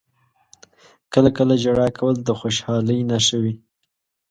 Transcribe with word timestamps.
•کله 1.13 1.29
کله 1.37 1.53
ژړا 1.63 1.87
کول 1.97 2.15
د 2.21 2.29
خوشحالۍ 2.39 2.99
نښه 3.09 3.37
وي. 3.43 3.53